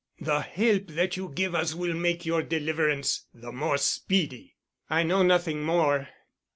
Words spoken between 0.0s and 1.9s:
The help that you give us